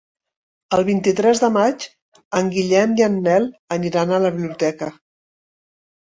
[0.77, 1.85] El vint-i-tres de maig
[2.39, 4.91] en Guillem i en Nel aniran a la biblioteca.